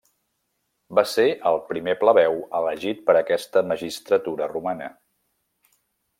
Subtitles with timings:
[0.99, 4.89] Va ser el primer plebeu elegit per aquesta magistratura romana.